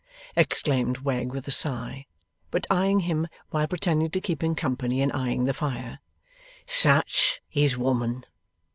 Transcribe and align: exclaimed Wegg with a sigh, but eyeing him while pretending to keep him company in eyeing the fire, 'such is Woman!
exclaimed 0.35 0.97
Wegg 1.01 1.31
with 1.31 1.47
a 1.47 1.51
sigh, 1.51 2.07
but 2.49 2.65
eyeing 2.71 3.01
him 3.01 3.27
while 3.51 3.67
pretending 3.67 4.09
to 4.09 4.19
keep 4.19 4.41
him 4.43 4.55
company 4.55 4.99
in 4.99 5.11
eyeing 5.11 5.45
the 5.45 5.53
fire, 5.53 5.99
'such 6.65 7.39
is 7.51 7.77
Woman! 7.77 8.25